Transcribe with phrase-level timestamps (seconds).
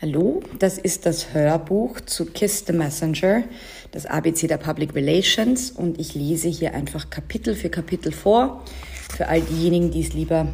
[0.00, 3.42] Hallo, das ist das Hörbuch zu Kiss the Messenger,
[3.90, 8.62] das ABC der Public Relations und ich lese hier einfach Kapitel für Kapitel vor,
[9.10, 10.46] für all diejenigen, die es lieber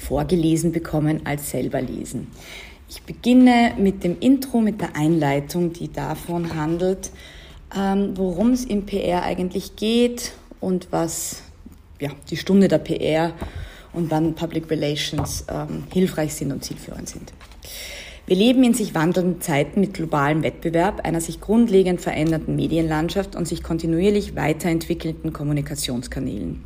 [0.00, 2.32] vorgelesen bekommen als selber lesen.
[2.88, 7.12] Ich beginne mit dem Intro, mit der Einleitung, die davon handelt,
[7.78, 11.42] ähm, worum es im PR eigentlich geht und was
[12.00, 13.34] ja, die Stunde der PR
[13.92, 17.32] und wann Public Relations ähm, hilfreich sind und zielführend sind.
[18.26, 23.46] Wir leben in sich wandelnden Zeiten mit globalem Wettbewerb, einer sich grundlegend verändernden Medienlandschaft und
[23.46, 26.62] sich kontinuierlich weiterentwickelnden Kommunikationskanälen.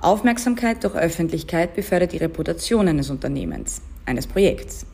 [0.00, 4.86] Aufmerksamkeit durch Öffentlichkeit befördert die Reputation eines Unternehmens, eines Projekts.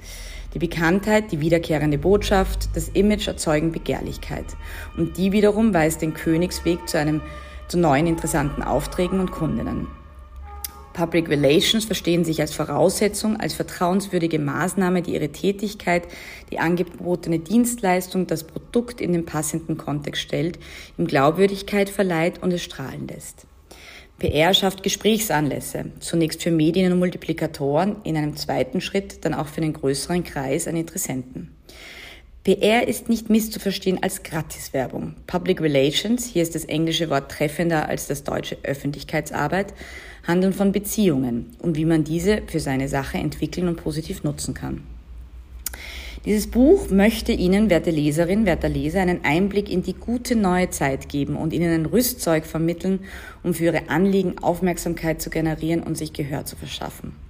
[0.55, 4.47] Die Bekanntheit, die wiederkehrende Botschaft, das Image erzeugen Begehrlichkeit.
[4.97, 7.21] Und die wiederum weist den Königsweg zu einem,
[7.69, 9.87] zu neuen interessanten Aufträgen und Kundinnen.
[10.95, 16.05] Public Relations verstehen sich als Voraussetzung, als vertrauenswürdige Maßnahme, die ihre Tätigkeit,
[16.51, 20.59] die angebotene Dienstleistung, das Produkt in den passenden Kontext stellt,
[20.97, 23.47] ihm Glaubwürdigkeit verleiht und es strahlen lässt.
[24.19, 29.61] PR schafft Gesprächsanlässe, zunächst für Medien und Multiplikatoren, in einem zweiten Schritt dann auch für
[29.61, 31.55] einen größeren Kreis an Interessenten.
[32.45, 35.15] PR ist nicht misszuverstehen als Gratiswerbung.
[35.27, 39.73] Public Relations, hier ist das englische Wort treffender als das deutsche Öffentlichkeitsarbeit,
[40.27, 44.83] handeln von Beziehungen und wie man diese für seine Sache entwickeln und positiv nutzen kann.
[46.27, 51.09] Dieses Buch möchte Ihnen, werte Leserin, werter Leser, einen Einblick in die gute neue Zeit
[51.09, 53.01] geben und Ihnen ein Rüstzeug vermitteln,
[53.43, 57.24] um für Ihre Anliegen Aufmerksamkeit zu generieren und sich Gehör zu verschaffen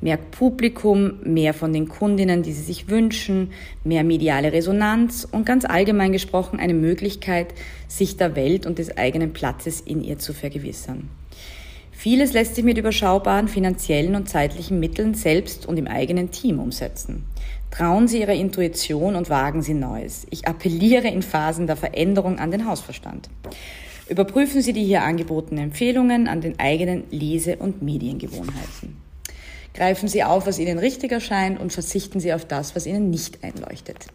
[0.00, 3.52] mehr Publikum, mehr von den Kundinnen, die sie sich wünschen,
[3.84, 7.54] mehr mediale Resonanz und ganz allgemein gesprochen eine Möglichkeit,
[7.88, 11.08] sich der Welt und des eigenen Platzes in ihr zu vergewissern.
[11.92, 17.26] Vieles lässt sich mit überschaubaren finanziellen und zeitlichen Mitteln selbst und im eigenen Team umsetzen.
[17.70, 20.26] Trauen Sie Ihrer Intuition und wagen Sie Neues.
[20.30, 23.28] Ich appelliere in Phasen der Veränderung an den Hausverstand.
[24.08, 29.09] Überprüfen Sie die hier angebotenen Empfehlungen an den eigenen Lese- und Mediengewohnheiten.
[29.74, 33.44] Greifen Sie auf, was Ihnen richtig erscheint und verzichten Sie auf das, was Ihnen nicht
[33.44, 34.06] einleuchtet.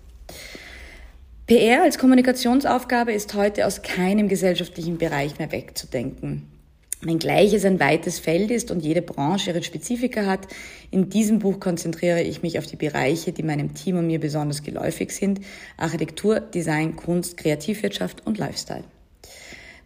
[1.47, 6.51] PR als Kommunikationsaufgabe ist heute aus keinem gesellschaftlichen Bereich mehr wegzudenken.
[7.01, 10.47] Wenngleich es ein weites Feld ist und jede Branche ihre Spezifika hat,
[10.89, 14.63] in diesem Buch konzentriere ich mich auf die Bereiche, die meinem Team und mir besonders
[14.63, 15.41] geläufig sind,
[15.77, 18.85] Architektur, Design, Kunst, Kreativwirtschaft und Lifestyle.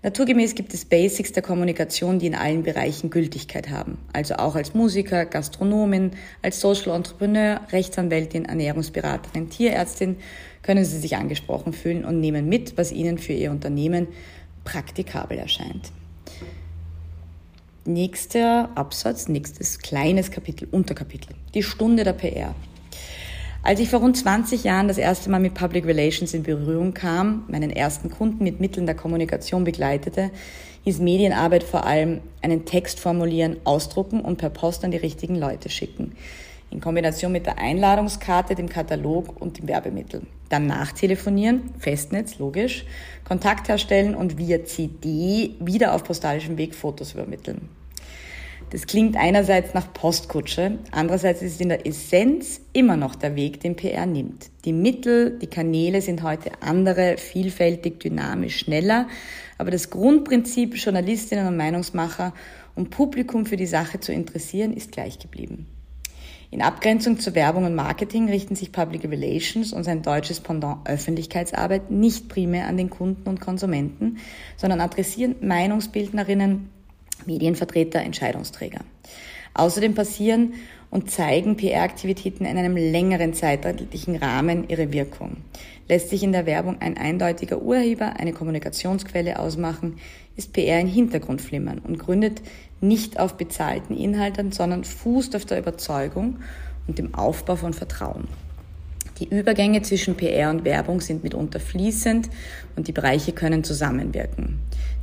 [0.01, 3.97] Naturgemäß gibt es Basics der Kommunikation, die in allen Bereichen Gültigkeit haben.
[4.13, 6.11] Also auch als Musiker, Gastronomin,
[6.41, 10.15] als Social Entrepreneur, Rechtsanwältin, Ernährungsberaterin, Tierärztin
[10.61, 14.07] können Sie sich angesprochen fühlen und nehmen mit, was Ihnen für Ihr Unternehmen
[14.63, 15.91] praktikabel erscheint.
[17.83, 21.35] Nächster Absatz, nächstes kleines Kapitel, Unterkapitel.
[21.53, 22.55] Die Stunde der PR.
[23.61, 27.43] Als ich vor rund 20 Jahren das erste Mal mit Public Relations in Berührung kam,
[27.49, 30.31] meinen ersten Kunden mit Mitteln der Kommunikation begleitete,
[30.85, 35.69] hieß Medienarbeit vor allem einen Text formulieren, ausdrucken und per Post an die richtigen Leute
[35.69, 36.13] schicken.
[36.71, 40.21] In Kombination mit der Einladungskarte, dem Katalog und dem Werbemittel.
[40.47, 42.85] Dann nachtelefonieren, Festnetz, logisch,
[43.27, 47.67] Kontakt herstellen und via CD wieder auf postalischem Weg Fotos übermitteln.
[48.71, 53.61] Das klingt einerseits nach Postkutsche, andererseits ist es in der Essenz immer noch der Weg,
[53.61, 54.51] den PR nimmt.
[54.63, 59.07] Die Mittel, die Kanäle sind heute andere, vielfältig, dynamisch, schneller,
[59.57, 62.31] aber das Grundprinzip, Journalistinnen und Meinungsmacher
[62.75, 65.65] und Publikum für die Sache zu interessieren, ist gleich geblieben.
[66.51, 71.89] In Abgrenzung zu Werbung und Marketing richten sich Public Relations und sein deutsches Pendant Öffentlichkeitsarbeit
[71.89, 74.17] nicht primär an den Kunden und Konsumenten,
[74.57, 76.69] sondern adressieren Meinungsbildnerinnen,
[77.25, 78.79] Medienvertreter, Entscheidungsträger.
[79.53, 80.53] Außerdem passieren
[80.89, 85.37] und zeigen PR-Aktivitäten in einem längeren zeitlichen Rahmen ihre Wirkung.
[85.87, 89.97] Lässt sich in der Werbung ein eindeutiger Urheber, eine Kommunikationsquelle ausmachen,
[90.35, 92.41] ist PR ein Hintergrundflimmern und gründet
[92.81, 96.37] nicht auf bezahlten Inhalten, sondern fußt auf der Überzeugung
[96.87, 98.27] und dem Aufbau von Vertrauen.
[99.19, 102.29] Die Übergänge zwischen PR und Werbung sind mitunter fließend
[102.77, 104.59] und die Bereiche können zusammenwirken.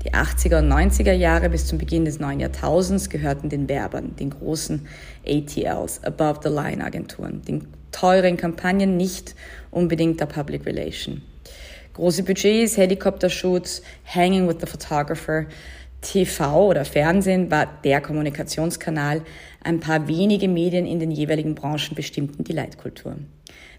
[0.06, 4.30] Die 80er und 90er Jahre bis zum Beginn des neuen Jahrtausends gehörten den Werbern, den
[4.30, 4.86] großen
[5.26, 9.34] ATLs, Above-the-Line-Agenturen, den teuren Kampagnen, nicht
[9.72, 11.22] unbedingt der Public Relation.
[11.94, 15.46] Große Budgets, Helikoptershoots, Hanging with the Photographer,
[16.02, 19.22] TV oder Fernsehen war der Kommunikationskanal,
[19.64, 23.16] ein paar wenige Medien in den jeweiligen Branchen bestimmten die Leitkultur.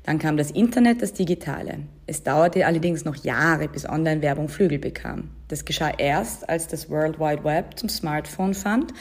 [0.07, 1.79] Dann kam das Internet, das Digitale.
[2.05, 5.31] Es dauerte allerdings noch Jahre, bis Online-Werbung Flügel bekam.
[5.49, 8.93] Das geschah erst, als das World Wide Web zum Smartphone fand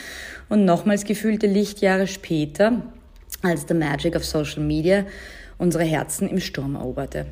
[0.48, 2.82] und nochmals gefühlte Lichtjahre später,
[3.40, 5.06] als The Magic of Social Media
[5.58, 7.26] unsere Herzen im Sturm eroberte.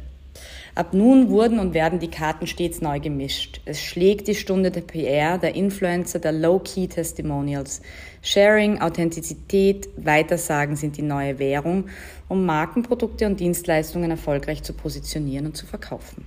[0.76, 3.60] Ab nun wurden und werden die Karten stets neu gemischt.
[3.64, 7.80] Es schlägt die Stunde der PR, der Influencer, der Low-Key Testimonials.
[8.22, 11.84] Sharing, Authentizität, Weitersagen sind die neue Währung,
[12.28, 16.26] um Markenprodukte und Dienstleistungen erfolgreich zu positionieren und zu verkaufen.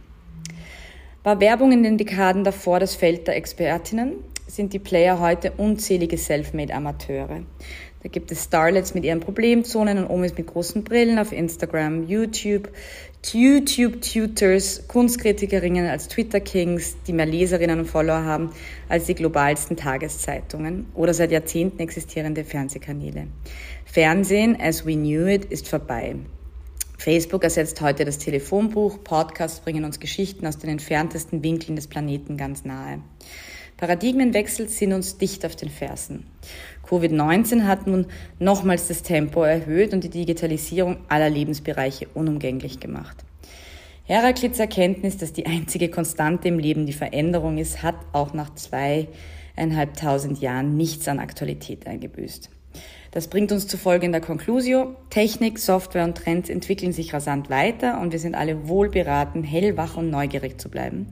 [1.24, 4.14] War Werbung in den Dekaden davor das Feld der Expertinnen,
[4.48, 7.42] sind die Player heute unzählige Selfmade-Amateure.
[8.08, 12.70] Da gibt es Starlets mit ihren Problemzonen und Omis mit großen Brillen auf Instagram, YouTube,
[13.22, 18.52] YouTube-Tutors, Kunstkritikerinnen als Twitter-Kings, die mehr Leserinnen und Follower haben
[18.88, 23.28] als die globalsten Tageszeitungen oder seit Jahrzehnten existierende Fernsehkanäle.
[23.84, 26.16] Fernsehen, as we knew it, ist vorbei.
[26.98, 32.38] Facebook ersetzt heute das Telefonbuch, Podcasts bringen uns Geschichten aus den entferntesten Winkeln des Planeten
[32.38, 33.02] ganz nahe.
[33.78, 36.26] Paradigmenwechsel sind uns dicht auf den Fersen.
[36.88, 38.08] Covid-19 hat nun
[38.40, 43.24] nochmals das Tempo erhöht und die Digitalisierung aller Lebensbereiche unumgänglich gemacht.
[44.06, 50.40] Heraklits Erkenntnis, dass die einzige Konstante im Leben die Veränderung ist, hat auch nach zweieinhalbtausend
[50.40, 52.50] Jahren nichts an Aktualität eingebüßt.
[53.12, 54.96] Das bringt uns zu folgender Conclusio.
[55.10, 59.98] Technik, Software und Trends entwickeln sich rasant weiter und wir sind alle wohl beraten, hellwach
[59.98, 61.08] und neugierig zu bleiben.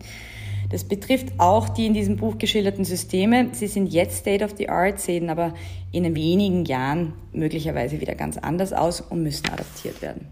[0.70, 3.50] Das betrifft auch die in diesem Buch geschilderten Systeme.
[3.52, 5.54] Sie sind jetzt State of the Art, sehen aber
[5.92, 10.28] in wenigen Jahren möglicherweise wieder ganz anders aus und müssen adaptiert werden.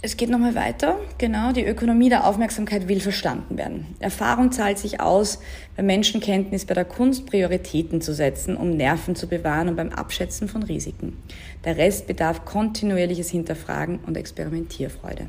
[0.00, 0.96] Es geht nochmal weiter.
[1.18, 3.84] Genau, die Ökonomie der Aufmerksamkeit will verstanden werden.
[3.98, 5.40] Erfahrung zahlt sich aus,
[5.76, 10.48] bei Menschenkenntnis bei der Kunst Prioritäten zu setzen, um Nerven zu bewahren und beim Abschätzen
[10.48, 11.20] von Risiken.
[11.64, 15.26] Der Rest bedarf kontinuierliches Hinterfragen und Experimentierfreude.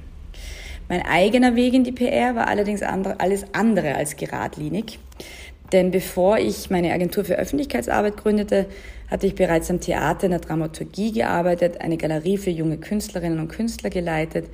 [0.89, 4.97] Mein eigener Weg in die PR war allerdings andere, alles andere als geradlinig.
[5.71, 8.65] Denn bevor ich meine Agentur für Öffentlichkeitsarbeit gründete,
[9.07, 13.49] hatte ich bereits am Theater in der Dramaturgie gearbeitet, eine Galerie für junge Künstlerinnen und
[13.49, 14.47] Künstler geleitet,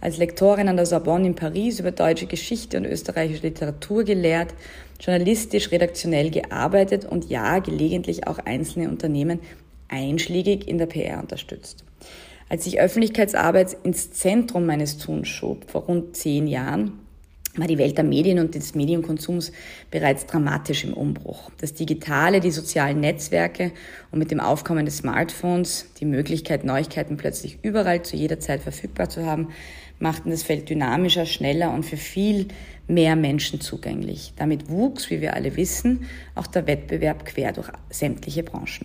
[0.00, 4.54] als Lektorin an der Sorbonne in Paris über deutsche Geschichte und österreichische Literatur gelehrt,
[4.98, 9.40] journalistisch, redaktionell gearbeitet und ja, gelegentlich auch einzelne Unternehmen
[9.88, 11.84] einschlägig in der PR unterstützt.
[12.52, 17.00] Als ich Öffentlichkeitsarbeit ins Zentrum meines Tuns schob, vor rund zehn Jahren,
[17.56, 19.52] war die Welt der Medien und des Medienkonsums
[19.90, 21.50] bereits dramatisch im Umbruch.
[21.62, 23.72] Das Digitale, die sozialen Netzwerke
[24.10, 29.08] und mit dem Aufkommen des Smartphones die Möglichkeit, Neuigkeiten plötzlich überall zu jeder Zeit verfügbar
[29.08, 29.48] zu haben,
[29.98, 32.48] machten das Feld dynamischer, schneller und für viel
[32.86, 34.34] mehr Menschen zugänglich.
[34.36, 38.84] Damit wuchs, wie wir alle wissen, auch der Wettbewerb quer durch sämtliche Branchen.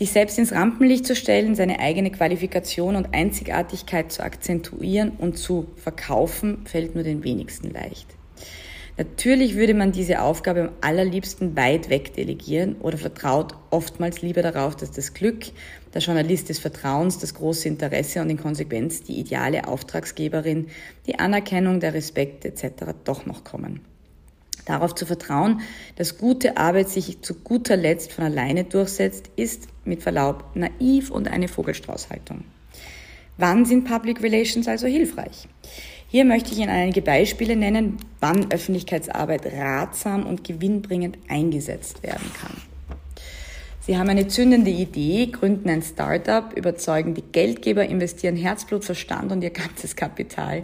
[0.00, 5.66] Sich selbst ins Rampenlicht zu stellen, seine eigene Qualifikation und Einzigartigkeit zu akzentuieren und zu
[5.76, 8.06] verkaufen, fällt nur den wenigsten leicht.
[8.96, 14.74] Natürlich würde man diese Aufgabe am allerliebsten weit weg delegieren oder vertraut oftmals lieber darauf,
[14.74, 15.44] dass das Glück,
[15.92, 20.68] der Journalist des Vertrauens, das große Interesse und in Konsequenz die ideale Auftragsgeberin,
[21.06, 22.94] die Anerkennung, der Respekt etc.
[23.04, 23.80] doch noch kommen.
[24.70, 25.62] Darauf zu vertrauen,
[25.96, 31.26] dass gute Arbeit sich zu guter Letzt von alleine durchsetzt, ist mit Verlaub naiv und
[31.26, 32.44] eine Vogelstraußhaltung.
[33.36, 35.48] Wann sind Public Relations also hilfreich?
[36.06, 42.56] Hier möchte ich Ihnen einige Beispiele nennen, wann Öffentlichkeitsarbeit ratsam und gewinnbringend eingesetzt werden kann.
[43.80, 49.42] Sie haben eine zündende Idee, gründen ein Startup, überzeugen die Geldgeber, investieren Herzblut, Verstand und
[49.42, 50.62] ihr ganzes Kapital.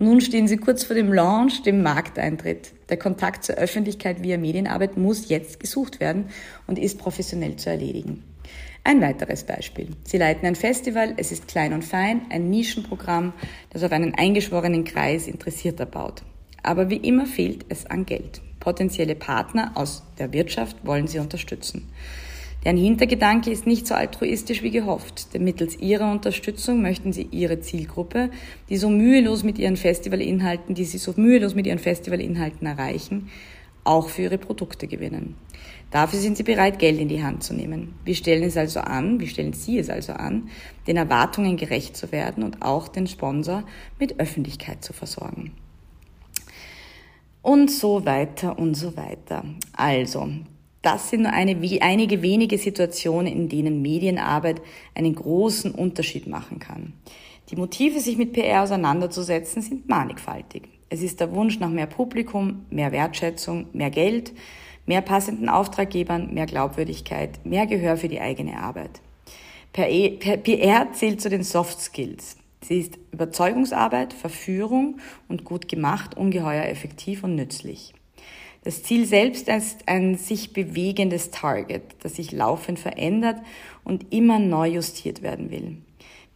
[0.00, 2.72] Nun stehen Sie kurz vor dem Launch, dem Markteintritt.
[2.88, 6.26] Der Kontakt zur Öffentlichkeit via Medienarbeit muss jetzt gesucht werden
[6.68, 8.22] und ist professionell zu erledigen.
[8.84, 9.88] Ein weiteres Beispiel.
[10.04, 13.32] Sie leiten ein Festival, es ist klein und fein, ein Nischenprogramm,
[13.70, 16.22] das auf einen eingeschworenen Kreis Interessierter baut.
[16.62, 18.40] Aber wie immer fehlt es an Geld.
[18.60, 21.88] Potenzielle Partner aus der Wirtschaft wollen Sie unterstützen.
[22.64, 27.60] Deren Hintergedanke ist nicht so altruistisch wie gehofft, denn mittels ihrer Unterstützung möchten sie ihre
[27.60, 28.30] Zielgruppe,
[28.68, 33.30] die so mühelos mit ihren Festivalinhalten, die sie so mühelos mit ihren Festivalinhalten erreichen,
[33.84, 35.36] auch für ihre Produkte gewinnen.
[35.90, 37.94] Dafür sind sie bereit, Geld in die Hand zu nehmen.
[38.04, 40.50] Wir stellen es also an, wie stellen Sie es also an,
[40.86, 43.64] den Erwartungen gerecht zu werden und auch den Sponsor
[43.98, 45.52] mit Öffentlichkeit zu versorgen.
[47.40, 49.44] Und so weiter und so weiter.
[49.72, 50.28] Also,
[50.82, 54.62] das sind nur eine, einige wenige Situationen, in denen Medienarbeit
[54.94, 56.92] einen großen Unterschied machen kann.
[57.50, 60.68] Die Motive, sich mit PR auseinanderzusetzen, sind mannigfaltig.
[60.90, 64.32] Es ist der Wunsch nach mehr Publikum, mehr Wertschätzung, mehr Geld,
[64.86, 69.00] mehr passenden Auftraggebern, mehr Glaubwürdigkeit, mehr Gehör für die eigene Arbeit.
[69.72, 72.36] PR e, zählt zu den Soft Skills.
[72.62, 77.94] Sie ist Überzeugungsarbeit, Verführung und gut gemacht, ungeheuer effektiv und nützlich.
[78.64, 83.38] Das Ziel selbst ist ein sich bewegendes Target, das sich laufend verändert
[83.84, 85.78] und immer neu justiert werden will.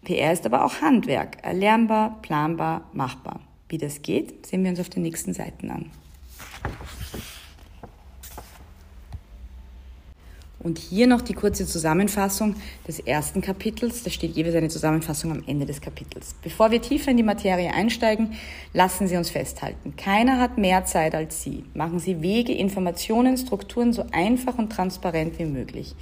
[0.05, 3.41] PR ist aber auch Handwerk, erlernbar, planbar, machbar.
[3.69, 5.91] Wie das geht, sehen wir uns auf den nächsten Seiten an.
[10.63, 12.55] Und hier noch die kurze Zusammenfassung
[12.87, 14.05] des ersten Kapitels.
[14.05, 16.37] Da steht jeweils eine Zusammenfassung am Ende des Kapitels.
[16.43, 18.35] Bevor wir tiefer in die Materie einsteigen,
[18.73, 19.97] lassen Sie uns festhalten.
[19.97, 21.65] Keiner hat mehr Zeit als Sie.
[21.75, 25.95] Machen Sie Wege, Informationen, Strukturen so einfach und transparent wie möglich.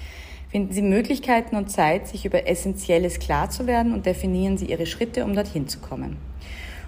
[0.51, 4.87] Finden Sie Möglichkeiten und Zeit, sich über Essentielles klar zu werden und definieren Sie Ihre
[4.87, 6.17] Schritte, um dorthin zu kommen.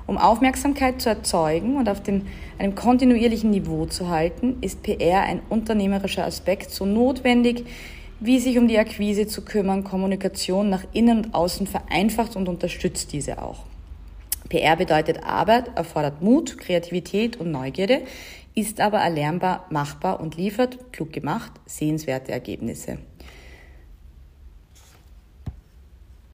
[0.07, 2.27] Um Aufmerksamkeit zu erzeugen und auf dem,
[2.59, 7.65] einem kontinuierlichen Niveau zu halten, ist PR ein unternehmerischer Aspekt so notwendig,
[8.21, 13.13] wie sich um die Akquise zu kümmern, Kommunikation nach innen und außen vereinfacht und unterstützt
[13.13, 13.65] diese auch.
[14.49, 18.03] PR bedeutet Arbeit, erfordert Mut, Kreativität und Neugierde,
[18.55, 22.99] ist aber erlernbar, machbar und liefert, klug gemacht, sehenswerte Ergebnisse.